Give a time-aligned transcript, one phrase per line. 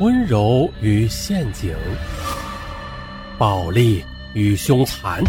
[0.00, 1.76] 温柔与陷阱，
[3.38, 4.02] 暴力
[4.34, 5.22] 与凶残，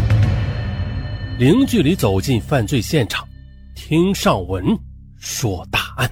[1.38, 3.28] 零距离走进犯罪现场，
[3.74, 4.64] 听上文
[5.18, 6.10] 说大案。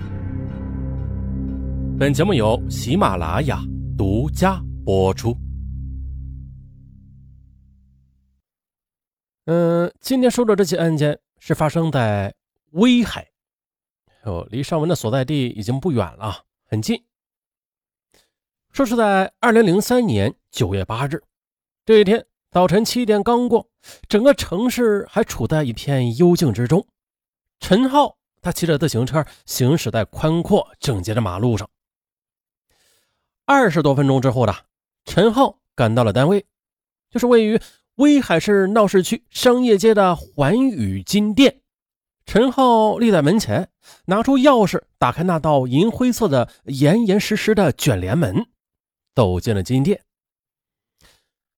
[1.99, 3.62] 本节目由喜马拉雅
[3.96, 5.34] 独家播出。
[9.46, 12.34] 嗯，今天说的这起案件是发生在
[12.72, 13.27] 威海，
[14.24, 17.02] 哦，离上文的所在地已经不远了，很近。
[18.73, 21.23] 说是在二零零三年九月八日
[21.84, 23.69] 这一天早晨七点刚过，
[24.09, 26.87] 整个城市还处在一片幽静之中。
[27.59, 31.69] 陈浩他骑着自行车行驶在宽阔整洁的马路上。
[33.45, 34.55] 二十多分钟之后的
[35.05, 36.46] 陈浩赶到了单位，
[37.10, 37.60] 就是位于。
[37.96, 41.60] 威海市闹市区商业街的环宇金店，
[42.24, 43.68] 陈浩立在门前，
[44.07, 48.46] 拿出钥匙打开那道银灰色的严严实实的卷帘门，
[49.20, 50.02] 走进了金店。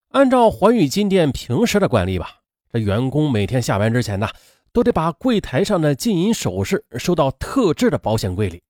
[0.09, 2.41] 按照环宇金店平时的惯例吧，
[2.73, 4.29] 这员工每天下班之前呢，
[4.73, 8.65] 都得把柜台上的金银首饰收到特制的保险柜里。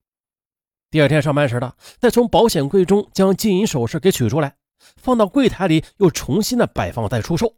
[0.90, 4.56] 第二天上班时的，再从保险柜中将金银首饰给取出来，
[4.98, 7.54] 放到柜台里，又重新的摆放再出售。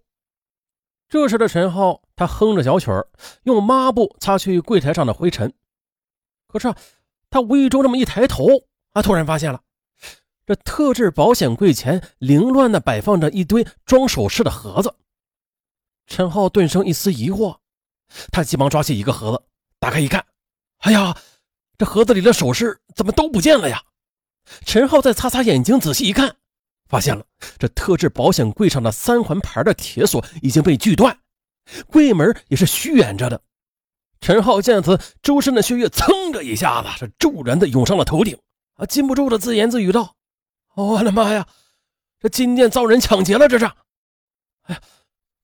[1.09, 3.09] 这时的陈浩，他哼着小曲儿，
[3.43, 5.53] 用抹布擦去柜台上的灰尘。
[6.47, 6.73] 可是，
[7.29, 8.47] 他无意中这么一抬头，
[8.93, 9.61] 啊突然发现了，
[10.47, 14.95] 这特制保险柜前凌乱地摆放着一堆装首饰的盒子。
[16.07, 17.57] 陈浩顿生一丝疑惑，
[18.31, 19.43] 他急忙抓起一个盒子，
[19.79, 20.25] 打开一看，
[20.79, 21.17] 哎呀，
[21.79, 23.83] 这盒子里的首饰怎么都不见了呀？
[24.67, 26.37] 陈浩再擦擦眼睛，仔细一看。
[26.87, 27.25] 发现了，
[27.59, 31.19] 这特制保险柜上的三环牌的铁锁已经被锯断，
[31.87, 33.41] 柜门也是虚掩着的。
[34.21, 38.39] 陈浩见此，周身的血液噌的一下子是骤然的涌上了头顶，
[38.75, 40.15] 啊，禁不住的自言自语道
[40.75, 41.47] ：“我的妈呀，
[42.19, 43.49] 这金店遭人抢劫了！
[43.49, 43.65] 这是！”
[44.65, 44.81] 哎呀，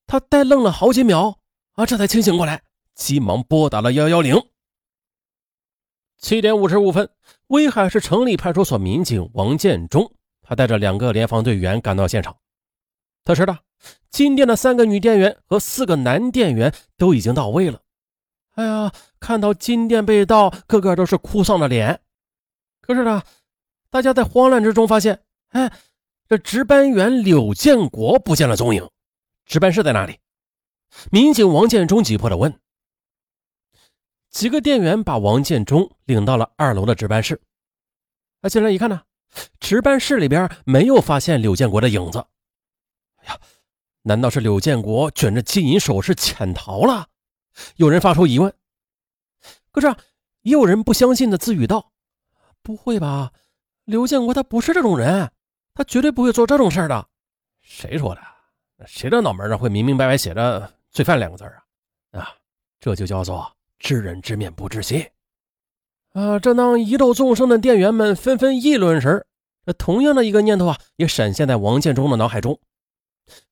[0.06, 1.39] 他呆愣了好几秒，
[1.73, 2.63] 啊，这才清醒过来，
[2.95, 4.42] 急忙拨打了幺幺零。
[6.19, 7.08] 七点五十五分，
[7.46, 10.13] 威海市城里派出所民警王建忠。
[10.42, 12.36] 他带着两个联防队员赶到现场，
[13.24, 13.57] 他知道
[14.11, 17.80] 金店的三个女店员和四个男店员都已经到位了。
[18.57, 22.01] 哎呀，看到金店被盗，个个都是哭丧着脸。
[22.80, 23.23] 可是呢，
[23.90, 25.73] 大家在慌乱之中发现，哎，
[26.28, 28.89] 这值班员柳建国不见了踪影，
[29.45, 30.18] 值班室在哪里？
[31.11, 32.58] 民警王建忠急迫地问。
[34.30, 37.40] 几个店员把王建忠领到了二楼的值班室。
[38.42, 39.02] 啊，进来一看呢。
[39.61, 42.24] 值班室里边没有发现柳建国的影子。
[43.17, 43.40] 哎呀，
[44.02, 47.08] 难道是柳建国卷着金银首饰潜逃了？
[47.77, 48.52] 有人发出疑问。
[49.72, 49.89] 可是
[50.42, 51.92] 也有人不相信的自语道
[52.62, 53.33] ：“不会吧，
[53.90, 55.28] 刘建国他不是这种人，
[55.74, 57.08] 他绝对不会做这种事的。”
[57.61, 58.20] 谁说的？
[58.86, 61.52] 谁的脑门上会明明白白写着“罪犯”两个字啊？
[62.12, 62.34] 啊，
[62.78, 65.05] 这就叫做知人知面不知心。
[66.12, 66.39] 啊！
[66.39, 69.27] 正当疑窦纵生的店员们纷纷议论时，
[69.67, 72.58] 这同样的一个念头啊，也闪现在王建忠的脑海中。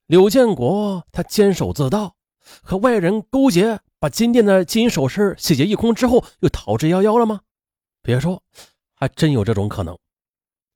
[0.06, 2.14] 柳建国他监守自盗，
[2.62, 7.40] 和外人勾结，把金店的金银首饰洗劫一空之后，又逃之夭夭了吗？
[8.02, 8.42] 别说，
[8.94, 9.98] 还真有这种可能。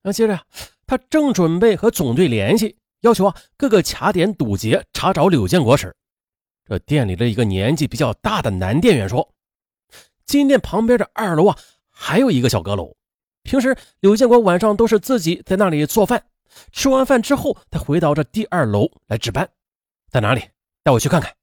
[0.02, 0.40] 那接着，
[0.86, 5.94] 他正准备和总队联系，要求啊各个卡点堵截查找柳建国时，
[6.66, 9.32] 这店里的一个年纪比较大的男店员说。
[10.24, 11.58] 金店旁边的二楼啊，
[11.90, 12.96] 还有一个小阁楼。
[13.42, 16.24] 平时柳建国晚上都是自己在那里做饭，
[16.70, 19.48] 吃完饭之后，他回到这第二楼来值班。
[20.10, 20.42] 在哪里？
[20.84, 21.34] 带我去看看。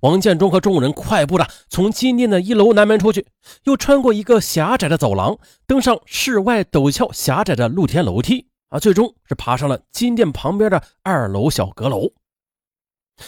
[0.00, 3.26] 王建忠和众人快步的从金店的一楼南门出去，
[3.64, 12.12] 又穿过一个狭窄的走廊，登上室外陡峭狭窄的露天楼梯啊，最终是爬上了金店旁边的二楼小阁楼。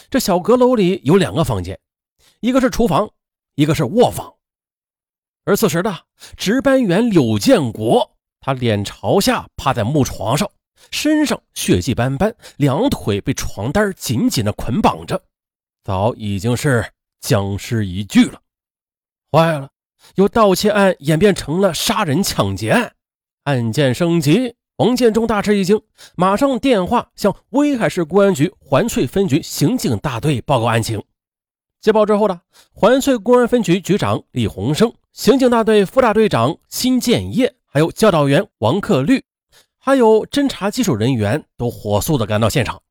[0.08, 1.78] 这小阁楼里有两个房间，
[2.40, 3.10] 一个是厨房，
[3.54, 4.34] 一个是卧房。
[5.44, 5.94] 而此时的
[6.36, 10.50] 值班员柳建国，他脸朝下趴在木床上，
[10.90, 15.22] 身上血迹斑斑，两腿被床单紧紧的捆绑着，
[15.84, 16.84] 早已经是
[17.20, 18.40] 僵尸一具了。
[19.30, 19.68] 坏了，
[20.14, 22.94] 由盗窃案演变成了杀人抢劫案，
[23.44, 24.56] 案件升级。
[24.78, 25.80] 王建忠大吃一惊，
[26.16, 31.04] 马上电话向威海市公安局环翠分局刑警大队报告案情。
[31.80, 32.40] 接报之后呢，
[32.72, 34.92] 环翠公安分局局长李洪生。
[35.12, 39.22] 刑警大队副大队长辛建业，还有教导员王克律，
[39.78, 42.82] 还有侦查技术人员都火速的赶到现场。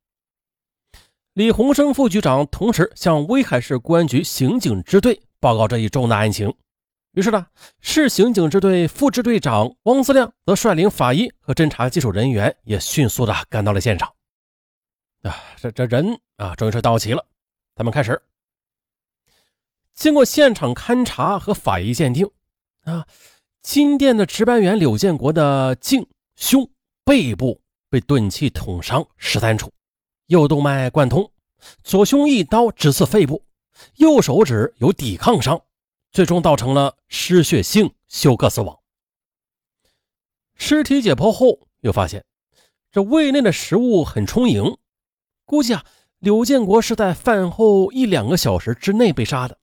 [1.34, 6.54] 李洪生副局长同时向威海市公安局刑警支队报告这一重大案情，
[7.10, 7.48] 于是呢，
[7.80, 14.14] 市刑警支队副支队长汪思亮则率领法医和侦查技术人员也迅速的赶到了现场。
[15.22, 17.26] 啊，这这人啊，终于是到齐了。
[17.74, 18.22] 咱们开始，
[19.92, 22.30] 经过现场勘查和法医鉴定，
[22.84, 23.08] 啊，
[23.60, 26.70] 金店的值班员柳建国的颈、胸、
[27.04, 27.60] 背部
[27.90, 29.72] 被钝器捅伤十三处，
[30.26, 31.30] 右动脉贯通，
[31.82, 33.44] 左胸一刀直刺肺部，
[33.96, 35.60] 右手指有抵抗伤。
[36.12, 38.78] 最终造成了失血性休克死亡。
[40.54, 42.24] 尸体解剖后，又发现
[42.92, 44.78] 这胃内的食物很充盈，
[45.44, 45.84] 估计啊，
[46.20, 49.58] 柳建国是在饭后一两个小时之内被杀的。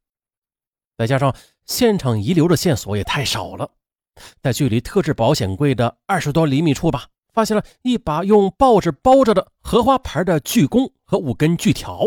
[0.98, 1.34] 再加上
[1.66, 3.72] 现场遗留的线索也太少了，
[4.42, 12.02] 在距离特制保险柜的二十多厘米处吧，发现了一把用报纸包着的荷花牌的锯弓和五根锯条。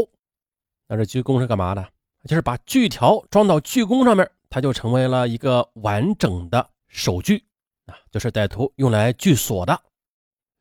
[0.88, 1.86] 那这锯弓是干嘛的？
[2.28, 7.44] 就是把锯条装到锯弓上面，它就成为了一个完整的手锯
[7.86, 9.78] 啊，就是歹徒用来锯锁的。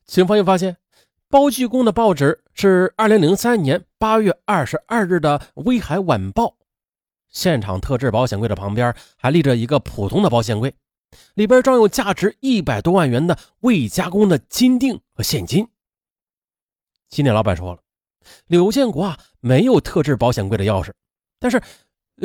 [0.06, 0.76] 警方又发现，
[1.30, 6.46] 包锯弓的报纸是二零零三年八月二十二日的《威海晚报》。
[7.30, 10.76] 现场特制保险柜的旁边还立着一个普通的保险柜，
[11.36, 15.68] 里边装有价值一百多万元的未加工的金锭和现金。
[17.10, 17.80] 金店老板说了，
[18.48, 20.92] 柳建国啊没有特制保险柜的钥匙。
[21.40, 21.62] 但是，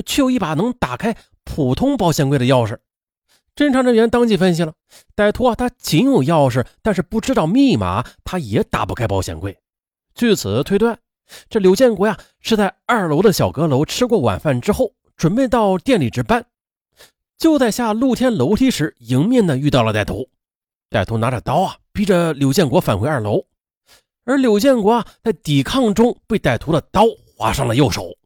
[0.06, 2.79] 却有一把能打开普通保险柜的钥匙。
[3.56, 4.73] 侦查人员当即分析了，
[5.17, 9.58] 歹徒啊，他仅有钥匙，但是不知道密码，他也打不开保险柜。
[10.14, 10.96] 据此推断，
[11.49, 16.46] 这柳建国呀，是在二楼的小阁楼吃过晚饭之后，准备到店里值班，
[17.38, 20.29] 就在下露天楼梯时，迎面的遇到了歹徒。
[20.90, 23.46] 歹徒拿着刀啊，逼着柳建国返回二楼，
[24.25, 27.05] 而柳建国啊，在抵抗中被歹徒的刀
[27.37, 28.17] 划伤了右手。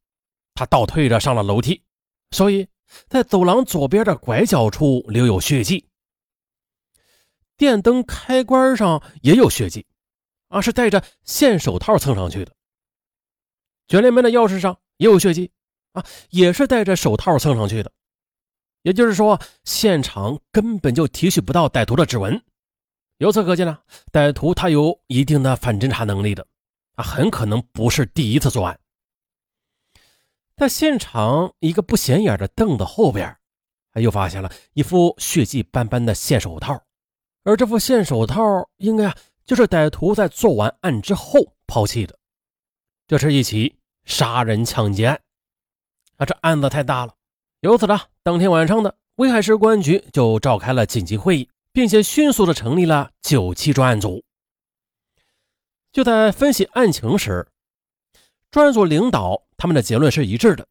[0.55, 1.83] 他倒退着上了楼梯，
[2.31, 2.67] 所以
[3.09, 5.87] 在走廊左边的拐角处留有血迹。
[7.57, 9.87] 电灯开关上也有血迹，
[10.49, 12.53] 啊，是戴着线手套蹭上去的。
[13.89, 15.51] 卷帘门的钥匙上也有血迹，
[15.93, 17.93] 啊，也是戴着手套蹭上去的。
[18.83, 22.43] 也就是说，现场根本就提取不到歹徒的指纹。
[23.19, 23.79] 由此可见呢，
[24.13, 26.47] 歹徒他有一定的反侦查能力的，
[26.97, 28.79] 啊，很可能不是第一次作案。
[30.57, 33.37] 在现场一个不显眼的凳子后边，
[33.95, 36.83] 又发现了一副血迹斑斑的线手套，
[37.45, 42.19] 而这副线手套应该啊就是歹徒在做完案之后抛弃的。
[43.07, 45.21] 这是一起杀人抢劫案，
[46.17, 47.15] 啊，这案子太大了。
[47.63, 54.25] 由此呢，当天晚上的威海市公安局就召开了紧急会议，并且迅速的成立了九七专案组。
[55.93, 57.47] 就在分析案情时，
[58.51, 59.45] 专案组领导。
[59.57, 60.67] 他们的结论是一致的，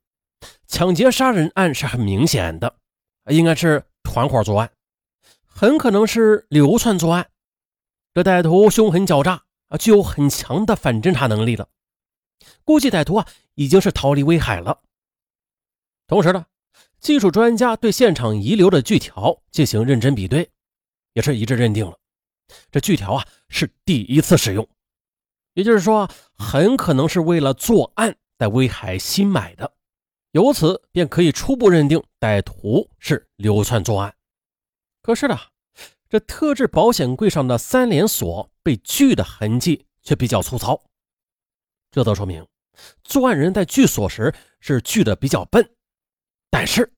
[0.68, 2.76] 抢劫杀人案是很明显的，
[3.28, 4.70] 应该是团伙作案，
[5.46, 7.30] 很可能是流窜作案。
[8.14, 11.70] 这歹徒凶狠狡诈啊，具有很强的反侦查能力了。
[12.66, 14.82] 估计歹徒啊已经是逃离威海了。
[16.06, 16.46] 同时呢，
[17.02, 20.50] 技术专家对现场遗留的锯条进行认真比对，
[21.14, 21.98] 也是一致认定了
[22.72, 24.66] 这锯条啊是第一次使用，
[25.56, 28.16] 也就是说，很可能是为了作案。
[28.38, 29.72] 在威海新买的，
[30.32, 34.16] 由此便可以初步认定歹徒是流窜作案。
[35.04, 35.38] 可是呢，
[36.10, 40.82] 这特制保险柜上的三连锁被锯的痕迹却比较粗糙，
[41.92, 42.44] 这则说明
[43.04, 45.70] 作案人在锯锁时是锯的比较笨，
[46.52, 46.94] 但是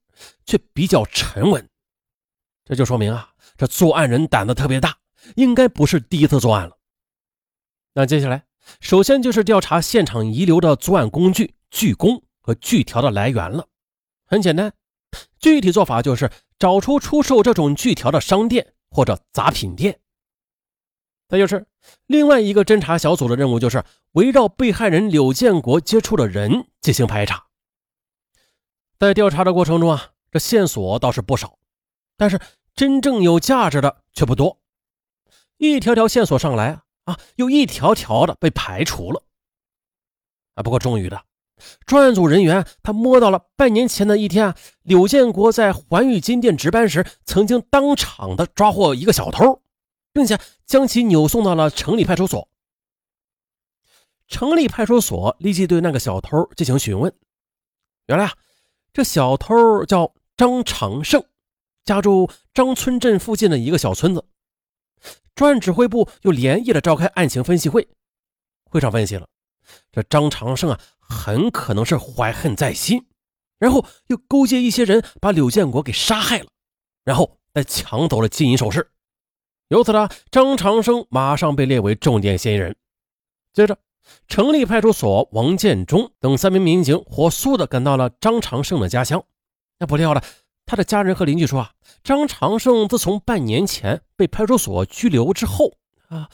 [0.46, 1.70] 却比较沉稳。
[2.66, 4.98] 这就说明啊，这作案人胆子特别大，
[5.38, 6.78] 应该不是第一次作案了。
[7.94, 8.44] 那接下来。
[8.80, 13.68] 首先就是调查现场遗留的作案工具锯弓和锯条的来源了。
[14.26, 14.72] 很简单，
[15.38, 20.00] 具体做法就是找出出售这种锯条的商店或者杂品店。
[21.28, 21.68] 再就是
[22.08, 23.84] 另外一个侦查小组的任务，就是
[24.14, 27.46] 围绕被害人柳建国接触的人进行排查。
[29.08, 31.58] 在调查的过程中啊，这线索倒是不少，
[32.16, 32.40] 但是
[32.74, 34.60] 真正有价值的却不多。
[35.58, 37.20] 一条条线索上来啊。
[37.36, 39.24] 又一条条的被排除了。
[40.56, 41.22] 啊，不过终于的，
[41.86, 49.62] 专案组人员他摸到了半年前的一天啊，柳建国在环宇金店值班时，曾经当场的抓获一个小偷，
[50.14, 52.48] 并且将其扭送到了城里派出所。
[54.28, 57.14] 城里派出所立即对那个小偷进行询问。
[58.08, 58.34] 原来啊，
[58.94, 61.26] 这小偷叫张长胜，
[61.84, 64.24] 家住张村镇附近的一个小村子。
[65.34, 67.88] 专案指挥部又连夜的召开案情分析会，
[68.70, 69.28] 会上分析了，
[69.92, 73.08] 这张长胜啊，很可能是怀恨在心，
[73.58, 76.48] 然后又勾结一些人把柳建国给杀害了，
[77.04, 78.92] 然后再抢走了金银首饰。
[79.70, 82.76] 由此呢，张长生马上被列为重点嫌疑人。
[83.54, 83.76] 接着，
[84.28, 89.24] 城里派出所王建忠等三名民警火速的赶到了张长胜的家乡。
[89.80, 90.22] 那不料呢，
[90.66, 95.78] 他的家人和邻居说啊，张长胜自从半年前被派出所拘留之后
[96.10, 96.30] 啊，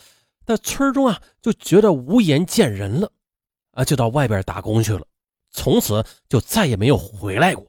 [0.45, 3.11] 在村中啊就觉得无颜见人了，
[3.71, 5.05] 啊，就到外边打工去了，
[5.51, 7.65] 从此就再也没有回来过。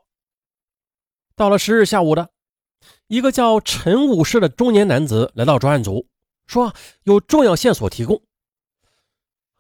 [1.36, 2.30] 到了十日下午的。
[3.08, 6.06] 一个叫陈武士的中年男子来到专案组，
[6.46, 8.22] 说有重要线索提供。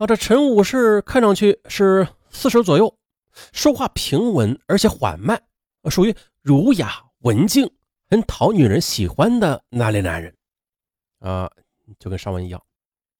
[0.00, 2.96] 啊，这陈武士看上去是四十左右，
[3.52, 5.42] 说话平稳而且缓慢，
[5.90, 7.70] 属于儒雅文静、
[8.08, 10.34] 很讨女人喜欢的那类男人。
[11.18, 11.50] 啊，
[11.98, 12.62] 就跟上文一样，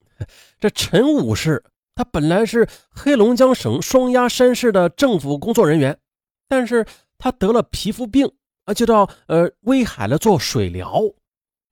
[0.58, 1.62] 这陈武士
[1.94, 5.99] 他本来是黑龙江省双鸭山市的政府工作人员，
[6.49, 6.87] 但是
[7.18, 8.32] 他得了皮肤病。
[8.64, 11.02] 啊就到呃威海了做水疗，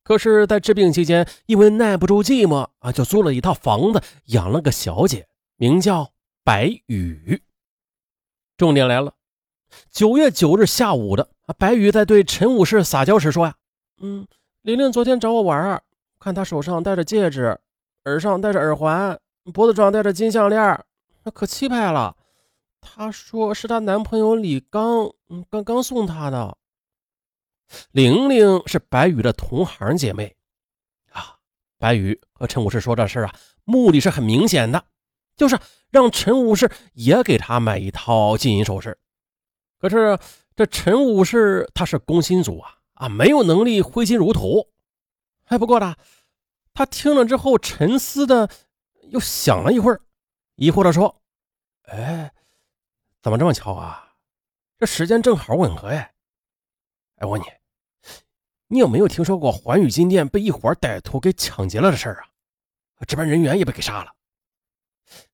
[0.08, 6.12] 可是，在治病期间，因为耐不住寂寞啊，就租了一套房子，养了个小姐，名叫
[6.42, 7.42] 白羽。
[8.56, 9.12] 重点来了，
[9.90, 13.54] 九月九日下午的啊，白羽在对陈武士撒娇时说呀
[14.00, 14.26] ：“嗯，
[14.62, 15.82] 玲玲昨天找我玩，
[16.18, 17.60] 看她手上戴着戒指，
[18.06, 19.20] 耳上戴着耳环，
[19.52, 20.82] 脖子上戴着金项链，
[21.24, 22.16] 那可气派了。
[22.80, 26.56] 她说是她男朋友李刚，嗯，刚刚送她的。”
[27.92, 30.37] 玲玲是白羽的同行姐妹
[31.10, 31.38] 啊，
[31.78, 33.34] 白羽和陈武士说这事啊，
[33.64, 34.84] 目的是很明显的，
[35.37, 35.58] 就是
[35.90, 38.98] 让陈武士也给他买一套金银首饰。
[39.78, 40.18] 可是
[40.56, 44.70] 这陈武士他是工薪族啊啊，没有能力挥金如土。
[45.44, 45.94] 哎，不过呢，
[46.75, 48.50] 他听了之后沉思的，
[49.10, 50.00] 又想了一会儿，
[50.56, 51.22] 疑惑的说
[51.88, 52.32] ：“哎，
[53.22, 54.14] 怎么这么巧啊？
[54.78, 56.12] 这时间正好吻合哎。
[57.16, 57.46] 哎，我问你。”
[58.70, 62.22] 你有没有听说过环宇金店被一伙歹徒给抢劫了的事儿
[62.96, 63.04] 啊？
[63.06, 64.12] 值班人员也被给杀了。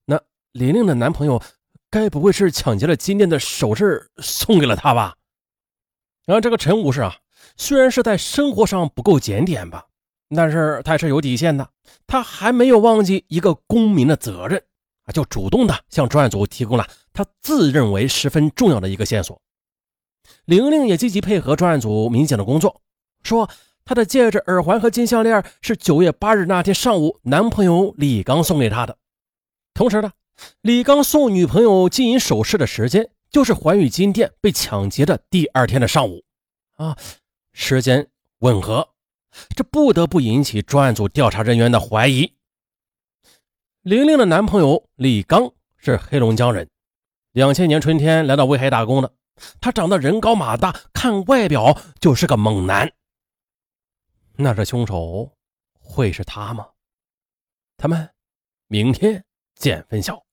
[0.04, 0.20] 那
[0.52, 1.42] 玲玲的男朋友
[1.90, 5.16] 该不会是抢劫了金店的首饰送给了她吧？
[6.24, 7.16] 然后这个陈武士啊，
[7.56, 9.84] 虽然是在生活上不够检点吧，
[10.28, 11.68] 但是他是有底线的。
[12.06, 14.62] 他还没有忘记一个公民的责任
[15.06, 19.40] 啊，就主动的向专案组提供了他自认为十分重要的一个线索。
[20.44, 22.80] 玲玲也积极配合专案组民警的工作。
[23.24, 23.50] 说
[23.84, 28.96] 她的戒指、耳环和金项链是九月八日那天上午男朋友李刚送给她的。
[29.72, 30.12] 同时呢，
[30.60, 36.22] 李刚送女朋友金银首饰的时间就是环宇金店被抢劫的第二天的上午，
[36.76, 36.96] 啊，
[37.52, 38.06] 时间
[38.38, 38.88] 吻合，
[39.56, 42.34] 这不得不引起专案组调查人员的怀疑。
[43.82, 46.68] 玲玲的男朋友李刚是黑龙江人，
[47.32, 49.12] 两千年春天来到威海打工的，
[49.60, 52.92] 他长得人高马大，看外表就是个猛男。
[54.36, 55.36] 那这凶手
[55.78, 56.70] 会是他吗？
[57.76, 58.14] 咱们
[58.68, 59.24] 明天
[59.56, 60.23] 见分晓。